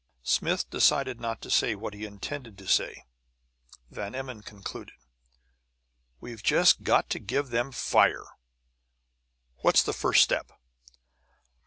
[0.23, 3.05] Smith decided not to say what he intended to say.
[3.91, 4.95] Van Emmon concluded:
[6.19, 8.25] "We've just got to give 'em fire!
[9.57, 10.51] What's the first step?"